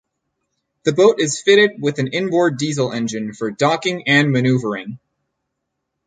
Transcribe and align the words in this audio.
The 0.81 0.93
boat 0.93 1.19
is 1.19 1.39
fitted 1.43 1.79
with 1.79 1.99
an 1.99 2.07
inboard 2.07 2.57
diesel 2.57 2.91
engine 2.91 3.33
for 3.35 3.51
docking 3.51 4.07
and 4.07 4.31
manoeuvring. 4.31 4.97